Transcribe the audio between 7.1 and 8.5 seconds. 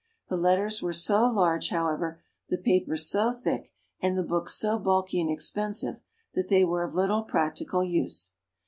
practical use.